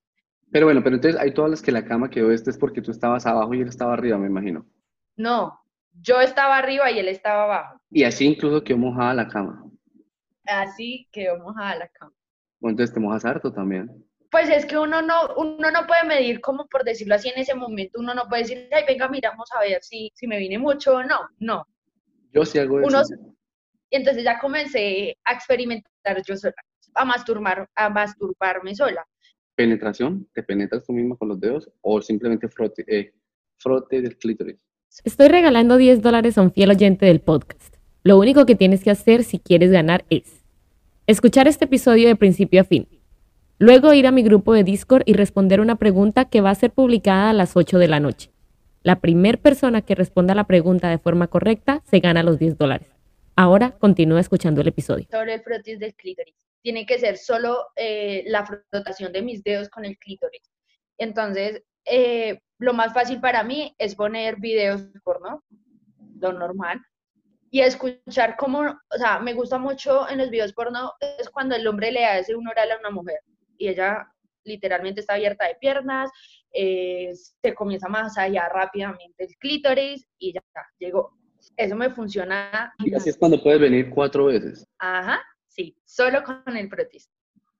Pero 0.50 0.66
bueno, 0.66 0.82
pero 0.82 0.96
entonces 0.96 1.20
hay 1.20 1.32
todas 1.34 1.50
las 1.50 1.62
que 1.62 1.72
la 1.72 1.84
cama 1.84 2.10
quedó 2.10 2.30
este 2.30 2.50
es 2.50 2.58
porque 2.58 2.82
tú 2.82 2.90
estabas 2.90 3.26
abajo 3.26 3.52
y 3.54 3.60
él 3.60 3.68
estaba 3.68 3.94
arriba, 3.94 4.18
me 4.18 4.26
imagino. 4.26 4.66
No, 5.16 5.60
yo 5.92 6.20
estaba 6.20 6.58
arriba 6.58 6.90
y 6.90 6.98
él 6.98 7.08
estaba 7.08 7.44
abajo. 7.44 7.80
Y 7.90 8.04
así 8.04 8.26
incluso 8.26 8.62
quedó 8.62 8.78
mojada 8.78 9.14
la 9.14 9.28
cama. 9.28 9.64
Así 10.44 11.08
quedó 11.12 11.38
mojada 11.38 11.76
la 11.76 11.88
cama. 11.88 12.12
Bueno, 12.60 12.72
entonces 12.72 12.94
te 12.94 13.00
mojas 13.00 13.24
harto 13.24 13.52
también 13.52 14.06
pues 14.30 14.50
es 14.50 14.66
que 14.66 14.78
uno 14.78 15.02
no, 15.02 15.34
uno 15.36 15.70
no 15.70 15.86
puede 15.86 16.04
medir 16.04 16.40
como 16.40 16.66
por 16.66 16.84
decirlo 16.84 17.14
así 17.14 17.30
en 17.30 17.38
ese 17.38 17.54
momento, 17.54 17.98
uno 17.98 18.14
no 18.14 18.28
puede 18.28 18.42
decir, 18.42 18.68
ay, 18.72 18.84
venga, 18.86 19.08
miramos 19.08 19.48
a 19.52 19.60
ver 19.60 19.82
si, 19.82 20.12
si 20.14 20.26
me 20.26 20.38
viene 20.38 20.58
mucho 20.58 20.96
o 20.96 21.02
no, 21.02 21.20
no. 21.38 21.66
Yo 22.32 22.44
sí 22.44 22.58
hago 22.58 22.80
eso. 22.80 22.88
y 22.88 23.35
entonces 23.96 24.24
ya 24.24 24.38
comencé 24.38 25.16
a 25.24 25.32
experimentar 25.32 26.22
yo 26.26 26.36
sola, 26.36 26.54
a 26.94 27.04
masturbar, 27.04 27.68
a 27.74 27.90
masturbarme 27.90 28.74
sola. 28.74 29.04
penetración, 29.54 30.28
te 30.34 30.42
penetras 30.42 30.84
tú 30.84 30.92
misma 30.92 31.16
con 31.16 31.28
los 31.28 31.40
dedos 31.40 31.70
o 31.80 32.02
simplemente 32.02 32.48
frote, 32.48 32.84
eh, 32.86 33.14
frote 33.58 34.02
del 34.02 34.16
clítoris. 34.18 34.56
Estoy 35.04 35.28
regalando 35.28 35.76
10 35.76 36.02
dólares 36.02 36.38
a 36.38 36.42
un 36.42 36.52
fiel 36.52 36.70
oyente 36.70 37.06
del 37.06 37.20
podcast. 37.20 37.76
Lo 38.02 38.18
único 38.18 38.46
que 38.46 38.54
tienes 38.54 38.84
que 38.84 38.90
hacer 38.90 39.24
si 39.24 39.38
quieres 39.38 39.70
ganar 39.70 40.04
es 40.10 40.44
escuchar 41.06 41.48
este 41.48 41.64
episodio 41.64 42.08
de 42.08 42.16
principio 42.16 42.60
a 42.60 42.64
fin. 42.64 42.86
Luego 43.58 43.94
ir 43.94 44.06
a 44.06 44.12
mi 44.12 44.22
grupo 44.22 44.52
de 44.52 44.64
Discord 44.64 45.02
y 45.06 45.14
responder 45.14 45.60
una 45.60 45.76
pregunta 45.76 46.26
que 46.26 46.42
va 46.42 46.50
a 46.50 46.54
ser 46.54 46.70
publicada 46.70 47.30
a 47.30 47.32
las 47.32 47.56
8 47.56 47.78
de 47.78 47.88
la 47.88 48.00
noche. 48.00 48.30
La 48.82 49.00
primera 49.00 49.38
persona 49.38 49.82
que 49.82 49.94
responda 49.94 50.34
la 50.34 50.44
pregunta 50.44 50.88
de 50.90 50.98
forma 50.98 51.26
correcta 51.26 51.82
se 51.90 52.00
gana 52.00 52.22
los 52.22 52.38
10 52.38 52.58
dólares. 52.58 52.95
Ahora 53.38 53.76
continúa 53.78 54.20
escuchando 54.20 54.62
el 54.62 54.68
episodio. 54.68 55.06
Sobre 55.10 55.34
el 55.34 55.42
frotis 55.42 55.78
del 55.78 55.94
clítoris. 55.94 56.34
Tiene 56.62 56.86
que 56.86 56.98
ser 56.98 57.18
solo 57.18 57.66
eh, 57.76 58.24
la 58.28 58.46
frotación 58.46 59.12
de 59.12 59.20
mis 59.20 59.44
dedos 59.44 59.68
con 59.68 59.84
el 59.84 59.98
clítoris. 59.98 60.50
Entonces, 60.96 61.62
eh, 61.84 62.40
lo 62.58 62.72
más 62.72 62.94
fácil 62.94 63.20
para 63.20 63.44
mí 63.44 63.74
es 63.76 63.94
poner 63.94 64.36
videos 64.40 64.86
porno, 65.04 65.44
lo 66.18 66.32
normal, 66.32 66.80
y 67.50 67.60
escuchar 67.60 68.36
cómo, 68.38 68.60
o 68.60 68.98
sea, 68.98 69.20
me 69.20 69.34
gusta 69.34 69.58
mucho 69.58 70.08
en 70.08 70.16
los 70.16 70.30
videos 70.30 70.54
porno, 70.54 70.94
es 71.18 71.28
cuando 71.28 71.54
el 71.54 71.66
hombre 71.66 71.92
le 71.92 72.06
hace 72.06 72.34
un 72.34 72.48
oral 72.48 72.72
a 72.72 72.78
una 72.78 72.90
mujer 72.90 73.20
y 73.58 73.68
ella 73.68 74.10
literalmente 74.44 75.00
está 75.00 75.14
abierta 75.14 75.46
de 75.46 75.56
piernas, 75.56 76.10
eh, 76.52 77.12
se 77.14 77.54
comienza 77.54 77.88
más 77.88 78.16
allá 78.16 78.48
rápidamente 78.48 79.24
el 79.24 79.36
clítoris 79.36 80.06
y 80.18 80.32
ya 80.32 80.42
llegó. 80.78 81.16
Eso 81.56 81.76
me 81.76 81.90
funciona. 81.90 82.74
Y 82.78 82.94
así 82.94 83.10
es 83.10 83.16
cuando 83.16 83.42
puedes 83.42 83.60
venir 83.60 83.90
cuatro 83.90 84.26
veces. 84.26 84.66
Ajá, 84.78 85.20
sí, 85.48 85.76
solo 85.84 86.22
con 86.22 86.56
el 86.56 86.68
protis. 86.68 87.10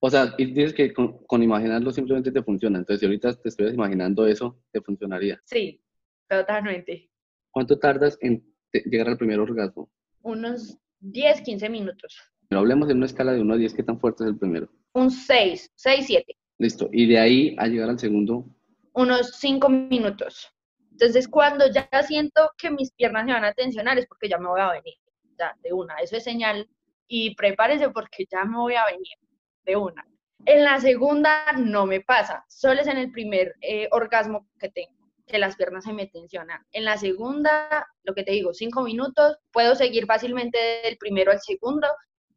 O 0.00 0.10
sea, 0.10 0.34
y 0.36 0.46
dices 0.52 0.74
que 0.74 0.92
con, 0.92 1.42
imaginarlo 1.42 1.90
simplemente 1.90 2.30
te 2.30 2.42
funciona. 2.42 2.78
Entonces, 2.78 3.00
si 3.00 3.06
ahorita 3.06 3.34
te 3.34 3.48
estuvieras 3.48 3.74
imaginando 3.74 4.26
eso, 4.26 4.60
te 4.70 4.80
funcionaría. 4.80 5.40
Sí, 5.44 5.82
totalmente. 6.28 7.10
¿Cuánto 7.50 7.78
tardas 7.78 8.18
en 8.20 8.44
llegar 8.72 9.08
al 9.08 9.16
primer 9.16 9.40
orgasmo? 9.40 9.90
Unos 10.22 10.78
10, 11.00 11.40
15 11.40 11.68
minutos. 11.70 12.18
Pero 12.48 12.60
hablemos 12.60 12.90
en 12.90 12.98
una 12.98 13.06
escala 13.06 13.32
de 13.32 13.40
1 13.40 13.54
a 13.54 13.56
10, 13.56 13.74
¿qué 13.74 13.82
tan 13.82 13.98
fuerte 13.98 14.24
es 14.24 14.30
el 14.30 14.38
primero? 14.38 14.68
Un 14.92 15.10
6, 15.10 15.72
6, 15.74 16.04
7. 16.06 16.36
Listo. 16.58 16.88
Y 16.92 17.06
de 17.06 17.18
ahí 17.18 17.56
a 17.58 17.66
llegar 17.66 17.88
al 17.88 17.98
segundo. 17.98 18.46
Unos 18.92 19.32
5 19.38 19.68
minutos. 19.68 20.52
Entonces, 20.96 21.28
cuando 21.28 21.66
ya 21.70 21.88
siento 22.06 22.50
que 22.56 22.70
mis 22.70 22.90
piernas 22.92 23.26
me 23.26 23.34
van 23.34 23.44
a 23.44 23.52
tensionar, 23.52 23.98
es 23.98 24.06
porque 24.06 24.30
ya 24.30 24.38
me 24.38 24.48
voy 24.48 24.62
a 24.62 24.72
venir. 24.72 24.94
Ya, 25.38 25.54
de 25.62 25.74
una. 25.74 25.96
Eso 25.96 26.16
es 26.16 26.24
señal. 26.24 26.66
Y 27.06 27.34
prepárese 27.34 27.90
porque 27.90 28.24
ya 28.30 28.46
me 28.46 28.56
voy 28.56 28.76
a 28.76 28.86
venir. 28.86 29.18
De 29.64 29.76
una. 29.76 30.06
En 30.46 30.64
la 30.64 30.80
segunda 30.80 31.52
no 31.52 31.84
me 31.84 32.00
pasa. 32.00 32.46
Solo 32.48 32.80
es 32.80 32.86
en 32.86 32.96
el 32.96 33.12
primer 33.12 33.54
eh, 33.60 33.88
orgasmo 33.90 34.48
que 34.58 34.70
tengo 34.70 34.96
que 35.26 35.38
las 35.38 35.56
piernas 35.56 35.84
se 35.84 35.92
me 35.92 36.06
tensionan. 36.06 36.64
En 36.70 36.84
la 36.84 36.96
segunda, 36.96 37.86
lo 38.04 38.14
que 38.14 38.22
te 38.22 38.30
digo, 38.30 38.54
cinco 38.54 38.82
minutos, 38.82 39.36
puedo 39.52 39.74
seguir 39.74 40.06
fácilmente 40.06 40.56
del 40.84 40.96
primero 40.98 41.32
al 41.32 41.40
segundo, 41.40 41.88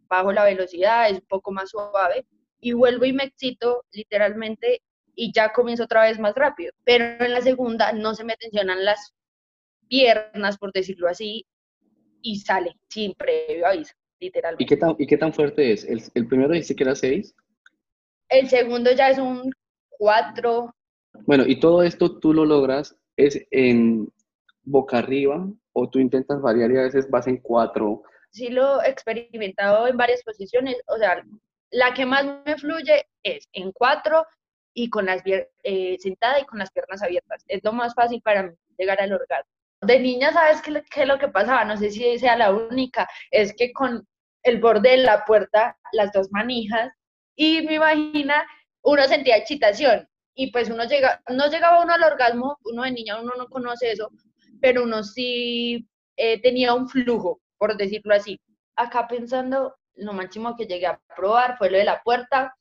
bajo 0.08 0.32
la 0.32 0.44
velocidad, 0.44 1.08
es 1.08 1.20
un 1.20 1.28
poco 1.28 1.52
más 1.52 1.70
suave, 1.70 2.26
y 2.60 2.74
vuelvo 2.74 3.06
y 3.06 3.14
me 3.14 3.26
excito 3.26 3.86
literalmente 3.92 4.82
y 5.20 5.34
ya 5.34 5.52
comienzo 5.52 5.84
otra 5.84 6.04
vez 6.04 6.18
más 6.18 6.34
rápido. 6.34 6.72
Pero 6.86 7.04
en 7.24 7.34
la 7.34 7.42
segunda 7.42 7.92
no 7.92 8.16
se 8.16 8.24
me 8.24 8.38
tensionan 8.38 8.86
las 8.86 9.14
piernas, 9.90 10.58
por 10.58 10.72
decirlo 10.72 11.10
así, 11.10 11.46
y 12.22 12.40
sale 12.40 12.78
sin 12.88 13.14
previo 13.16 13.68
aviso, 13.68 13.94
literalmente. 14.22 14.64
¿Y 14.64 14.68
qué 14.68 14.78
tan, 14.78 14.96
y 14.98 15.06
qué 15.06 15.18
tan 15.18 15.34
fuerte 15.34 15.74
es? 15.74 15.84
¿El, 15.84 16.02
el 16.14 16.26
primero 16.26 16.54
dice 16.54 16.74
que 16.74 16.84
era 16.84 16.96
6? 16.96 17.36
El 18.30 18.48
segundo 18.48 18.94
ya 18.94 19.10
es 19.10 19.18
un 19.18 19.52
4. 19.90 20.74
Bueno, 21.26 21.44
y 21.46 21.60
todo 21.60 21.84
esto 21.84 22.18
tú 22.20 22.34
lo 22.34 22.46
logras 22.46 22.96
es 23.18 23.46
en 23.52 24.10
boca 24.64 25.00
arriba 25.00 25.46
o 25.74 25.90
tú 25.90 26.00
intentas 26.00 26.42
variar 26.42 26.72
y 26.72 26.78
a 26.78 26.84
veces 26.84 27.10
vas 27.10 27.28
en 27.28 27.38
4. 27.38 28.02
Sí 28.32 28.48
lo 28.48 28.82
he 28.82 28.90
experimentado 28.90 29.86
en 29.86 29.98
varias 29.98 30.24
posiciones, 30.24 30.78
o 30.88 30.98
sea, 30.98 31.22
la 31.72 31.94
que 31.94 32.06
más 32.06 32.26
me 32.46 32.56
fluye 32.58 33.06
es 33.24 33.50
en 33.52 33.74
4 33.74 34.24
y 34.82 34.90
con 34.90 35.08
las 35.08 35.22
eh, 35.64 35.98
sentada 36.00 36.40
y 36.40 36.46
con 36.46 36.60
las 36.60 36.72
piernas 36.72 37.04
abiertas. 37.04 37.44
Es 37.48 37.62
lo 37.66 37.74
más 37.74 37.94
fácil 37.94 38.22
para 38.22 38.44
mí 38.44 38.56
llegar 38.78 39.02
al 39.02 39.12
orgasmo. 39.12 39.52
De 39.82 40.00
niña, 40.00 40.32
¿sabes 40.32 40.62
qué, 40.62 40.84
qué 40.90 41.02
es 41.02 41.08
lo 41.08 41.20
que 41.20 41.28
pasaba? 41.28 41.66
No 41.66 41.76
sé 41.76 41.92
si 41.92 42.18
sea 42.18 42.38
la 42.38 42.52
única, 42.52 43.10
es 43.30 43.54
que 43.54 43.74
con 43.74 44.08
el 44.44 44.60
borde 44.60 44.92
de 44.92 44.98
la 44.98 45.26
puerta, 45.26 45.78
las 45.92 46.14
dos 46.14 46.32
manijas, 46.32 46.94
y 47.36 47.62
mi 47.68 47.78
vagina, 47.78 48.46
uno 48.82 49.06
sentía 49.06 49.36
excitación. 49.36 50.08
Y 50.34 50.50
pues 50.52 50.70
uno 50.70 50.86
llega, 50.86 51.22
no 51.28 51.50
llegaba 51.50 51.84
uno 51.84 51.94
al 51.94 52.04
orgasmo, 52.04 52.58
uno 52.64 52.84
de 52.84 52.92
niña, 52.92 53.20
uno 53.20 53.34
no 53.38 53.48
conoce 53.48 53.92
eso, 53.92 54.10
pero 54.62 54.84
uno 54.84 55.04
sí 55.04 55.86
eh, 56.16 56.42
tenía 56.42 56.74
un 56.74 56.88
flujo, 56.88 57.42
por 57.58 57.76
decirlo 57.76 58.16
así. 58.16 58.40
Acá 58.78 59.10
pensando, 59.10 59.76
lo 59.96 60.14
máximo 60.14 60.56
que 60.56 60.68
llegué 60.68 60.86
a 60.86 61.02
probar 61.18 61.58
fue 61.58 61.70
lo 61.70 61.78
de 61.78 61.84
la 61.84 62.02
puerta 62.02 62.56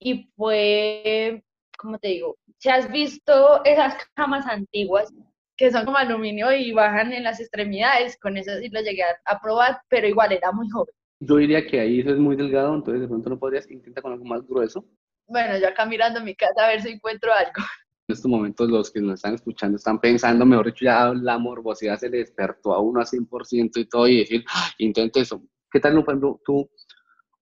y 0.00 0.28
fue 0.36 1.44
como 1.82 1.98
te 1.98 2.08
digo, 2.08 2.38
si 2.58 2.70
has 2.70 2.90
visto 2.90 3.62
esas 3.64 3.96
camas 4.14 4.46
antiguas 4.46 5.12
que 5.56 5.70
son 5.70 5.84
como 5.84 5.98
aluminio 5.98 6.52
y 6.52 6.72
bajan 6.72 7.12
en 7.12 7.24
las 7.24 7.40
extremidades, 7.40 8.16
con 8.18 8.36
eso 8.36 8.52
sí 8.58 8.68
lo 8.70 8.80
llegué 8.80 9.02
a, 9.02 9.40
probar, 9.40 9.80
pero 9.88 10.06
igual 10.06 10.32
era 10.32 10.50
muy 10.52 10.70
joven. 10.70 10.94
Yo 11.20 11.36
diría 11.36 11.66
que 11.66 11.80
ahí 11.80 12.00
eso 12.00 12.10
es 12.10 12.18
muy 12.18 12.36
delgado, 12.36 12.74
entonces 12.74 13.02
de 13.02 13.08
pronto 13.08 13.30
no 13.30 13.38
podrías 13.38 13.70
intentar 13.70 14.02
con 14.02 14.12
algo 14.12 14.24
más 14.24 14.46
grueso. 14.46 14.84
Bueno, 15.26 15.58
yo 15.58 15.68
acá 15.68 15.84
mirando 15.84 16.22
mi 16.22 16.34
casa 16.34 16.64
a 16.64 16.68
ver 16.68 16.82
si 16.82 16.90
encuentro 16.90 17.32
algo. 17.32 17.52
En 18.08 18.14
estos 18.14 18.28
momentos 18.28 18.68
los 18.68 18.90
que 18.90 19.00
nos 19.00 19.14
están 19.14 19.34
escuchando 19.34 19.76
están 19.76 20.00
pensando, 20.00 20.44
mejor 20.44 20.66
dicho, 20.66 20.84
ya 20.84 21.14
la 21.14 21.38
morbosidad 21.38 21.96
se 21.98 22.10
le 22.10 22.18
despertó 22.18 22.74
a 22.74 22.80
uno 22.80 23.00
a 23.00 23.04
100% 23.04 23.70
y 23.76 23.84
todo, 23.84 24.08
y 24.08 24.18
decir, 24.18 24.44
¡Ah, 24.52 24.70
intente 24.78 25.20
eso. 25.20 25.40
¿Qué 25.70 25.78
tal, 25.78 25.94
por 25.94 26.12
ejemplo, 26.12 26.40
tú 26.44 26.68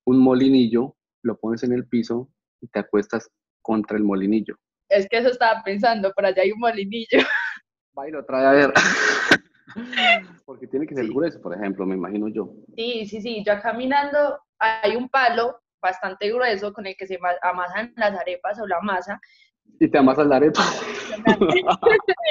un 0.04 0.18
molinillo, 0.18 0.96
lo 1.22 1.38
pones 1.38 1.62
en 1.62 1.72
el 1.72 1.86
piso 1.86 2.30
y 2.60 2.68
te 2.68 2.78
acuestas 2.78 3.30
contra 3.62 3.96
el 3.96 4.04
molinillo. 4.04 4.56
Es 4.88 5.08
que 5.08 5.18
eso 5.18 5.28
estaba 5.28 5.62
pensando, 5.62 6.12
por 6.12 6.26
allá 6.26 6.42
hay 6.42 6.52
un 6.52 6.60
molinillo. 6.60 7.08
Va 7.98 8.08
y 8.08 8.12
lo 8.12 8.24
trae 8.24 8.46
a 8.46 8.52
ver. 8.52 8.72
Porque 10.44 10.66
tiene 10.66 10.86
que 10.86 10.94
ser 10.94 11.06
grueso, 11.06 11.40
por 11.40 11.54
ejemplo, 11.54 11.86
me 11.86 11.94
imagino 11.94 12.28
yo. 12.28 12.52
Sí, 12.76 13.06
sí, 13.06 13.20
sí. 13.20 13.44
Yo 13.46 13.60
caminando 13.60 14.38
hay 14.58 14.96
un 14.96 15.08
palo 15.08 15.60
bastante 15.80 16.30
grueso 16.30 16.72
con 16.72 16.86
el 16.86 16.96
que 16.96 17.06
se 17.06 17.18
amasan 17.42 17.92
las 17.96 18.18
arepas 18.18 18.60
o 18.60 18.66
la 18.66 18.80
masa. 18.80 19.20
¿Y 19.78 19.88
te 19.88 19.98
amasas 19.98 20.26
la 20.26 20.36
arepa? 20.36 20.62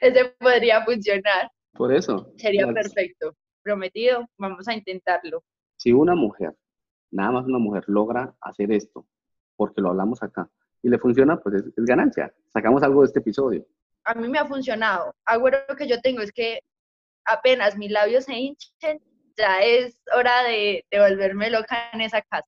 Ese 0.00 0.24
podría 0.38 0.84
funcionar. 0.84 1.50
Por 1.74 1.92
eso. 1.92 2.32
Sería 2.36 2.66
perfecto. 2.72 3.36
Prometido, 3.62 4.26
vamos 4.38 4.66
a 4.68 4.74
intentarlo. 4.74 5.44
Si 5.76 5.92
una 5.92 6.14
mujer, 6.14 6.56
nada 7.10 7.32
más 7.32 7.46
una 7.46 7.58
mujer, 7.58 7.84
logra 7.86 8.34
hacer 8.40 8.72
esto, 8.72 9.06
porque 9.56 9.80
lo 9.80 9.90
hablamos 9.90 10.22
acá, 10.22 10.50
y 10.82 10.88
le 10.88 10.98
funciona, 10.98 11.38
pues 11.38 11.56
es, 11.56 11.84
ganancia. 11.84 12.32
Sacamos 12.52 12.82
algo 12.82 13.02
de 13.02 13.06
este 13.06 13.20
episodio. 13.20 13.66
A 14.04 14.14
mí 14.14 14.28
me 14.28 14.38
ha 14.38 14.46
funcionado. 14.46 15.14
Algo 15.24 15.48
que 15.76 15.88
yo 15.88 16.00
tengo 16.00 16.22
es 16.22 16.32
que 16.32 16.60
apenas 17.24 17.76
mis 17.76 17.90
labios 17.90 18.24
se 18.24 18.34
hinchen, 18.34 19.00
ya 19.36 19.60
es 19.60 20.00
hora 20.14 20.42
de, 20.44 20.84
de 20.90 21.00
volverme 21.00 21.50
loca 21.50 21.90
en 21.92 22.00
esa 22.00 22.22
casa. 22.22 22.46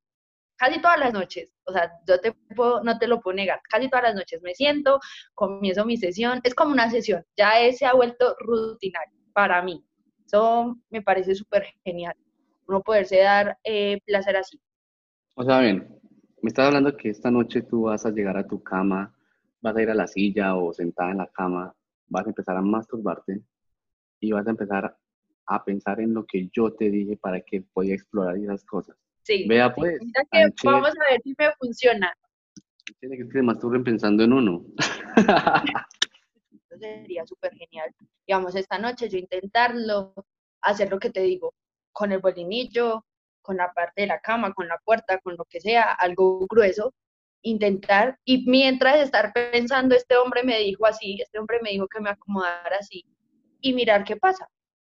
Casi 0.57 0.81
todas 0.81 0.99
las 0.99 1.13
noches, 1.13 1.51
o 1.65 1.73
sea, 1.73 1.91
yo 2.07 2.21
te 2.21 2.33
puedo, 2.55 2.85
no 2.85 2.97
te 2.99 3.09
lo 3.09 3.21
puedo 3.21 3.35
negar, 3.35 3.61
casi 3.69 3.89
todas 3.89 4.05
las 4.05 4.15
noches 4.15 4.41
me 4.43 4.55
siento, 4.55 5.01
comienzo 5.35 5.85
mi 5.85 5.97
sesión, 5.97 6.41
es 6.45 6.55
como 6.55 6.73
una 6.73 6.89
sesión, 6.89 7.25
ya 7.37 7.55
se 7.73 7.85
ha 7.85 7.95
vuelto 7.95 8.37
rutinario 8.39 9.19
para 9.33 9.61
mí. 9.63 9.85
Eso 10.25 10.79
me 10.89 11.03
parece 11.03 11.35
súper 11.35 11.67
genial, 11.85 12.15
uno 12.69 12.81
poderse 12.81 13.19
dar 13.19 13.59
eh, 13.65 13.99
placer 14.05 14.37
así. 14.37 14.61
O 15.35 15.43
sea, 15.43 15.61
bien, 15.61 16.01
me 16.43 16.49
estás 16.49 16.67
hablando 16.67 16.97
que 16.97 17.09
esta 17.09 17.31
noche 17.31 17.63
tú 17.63 17.83
vas 17.83 18.05
a 18.05 18.11
llegar 18.11 18.37
a 18.37 18.47
tu 18.47 18.63
cama, 18.63 19.17
vas 19.61 19.77
a 19.77 19.83
ir 19.83 19.91
a 19.91 19.95
la 19.95 20.09
silla 20.09 20.57
o 20.57 20.73
sentada 20.73 21.13
en 21.13 21.19
la 21.19 21.29
cama, 21.29 21.75
vas 22.09 22.27
a 22.27 22.31
empezar 22.31 22.57
a 22.57 22.63
masturbarte 22.63 23.41
y 24.21 24.33
vas 24.33 24.47
a 24.47 24.51
empezar 24.51 24.99
a 25.47 25.65
pensar 25.65 26.01
en 26.01 26.13
lo 26.13 26.27
que 26.27 26.49
yo 26.53 26.73
te 26.73 26.91
dije 26.91 27.17
para 27.17 27.41
que 27.41 27.63
pueda 27.63 27.95
explorar 27.95 28.37
esas 28.37 28.65
cosas. 28.65 28.97
Sí. 29.23 29.47
Vea 29.49 29.73
pues. 29.73 30.01
vamos 30.65 30.91
a 30.91 31.13
ver 31.13 31.23
si 31.23 31.35
me 31.39 31.53
funciona. 31.61 32.13
Tiene 32.99 33.17
que 33.17 33.25
se 33.27 33.43
masturben 33.43 33.85
pensando 33.85 34.25
en 34.25 34.33
uno. 34.33 34.65
sería 36.79 37.25
súper 37.27 37.55
genial. 37.55 37.95
Digamos, 38.27 38.57
esta 38.57 38.79
noche 38.79 39.09
yo 39.09 39.19
intentarlo, 39.19 40.15
hacer 40.61 40.91
lo 40.91 40.99
que 40.99 41.11
te 41.11 41.21
digo, 41.21 41.55
con 41.93 42.11
el 42.11 42.19
bolinillo, 42.19 43.05
con 43.43 43.57
la 43.57 43.73
parte 43.73 44.03
de 44.03 44.07
la 44.07 44.21
cama, 44.21 44.55
con 44.55 44.69
la 44.69 44.79
puerta, 44.79 45.19
con 45.19 45.37
lo 45.37 45.45
que 45.45 45.61
sea, 45.61 45.93
algo 45.93 46.47
grueso, 46.47 46.95
intentar, 47.43 48.19
y 48.25 48.49
mientras 48.49 48.97
estar 48.99 49.33
pensando, 49.33 49.95
este 49.95 50.17
hombre 50.17 50.43
me 50.45 50.59
dijo 50.59 50.87
así, 50.87 51.19
este 51.21 51.39
hombre 51.39 51.59
me 51.63 51.71
dijo 51.71 51.89
que 51.89 52.01
me 52.01 52.11
acomodara 52.11 52.77
así, 52.79 53.05
y 53.61 53.75
mirar 53.75 54.05
qué 54.05 54.17
pasa. 54.17 54.49